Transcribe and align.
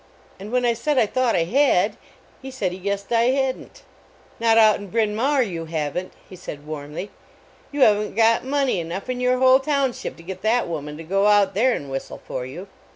And 0.39 0.51
when 0.51 0.65
I 0.65 0.73
said 0.73 0.97
I 0.97 1.05
thought 1.05 1.35
I 1.35 1.43
had, 1.43 1.95
he 2.41 2.49
said 2.49 2.71
he 2.71 2.79
guessed 2.79 3.11
I 3.11 3.25
hadn 3.25 3.69
t. 3.69 3.83
"Not 4.39 4.57
out 4.57 4.77
in 4.79 4.87
Bryn 4.87 5.15
Mawr 5.15 5.43
you 5.43 5.65
haven 5.65 6.09
t," 6.09 6.15
he 6.27 6.35
said 6.35 6.65
warmly; 6.65 7.11
"you 7.71 7.81
haven 7.81 8.09
t 8.09 8.15
got 8.15 8.43
money 8.43 8.79
enough 8.79 9.11
in 9.11 9.19
your 9.19 9.37
whole 9.37 9.59
township 9.59 10.17
to 10.17 10.23
get 10.23 10.41
that 10.41 10.67
woman 10.67 10.97
to 10.97 11.03
go 11.03 11.27
out 11.27 11.53
there 11.53 11.73
and 11.73 11.91
whistle 11.91 12.19
for 12.25 12.47
you." 12.47 12.67